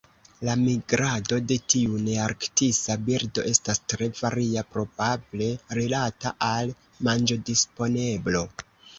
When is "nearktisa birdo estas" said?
2.05-3.81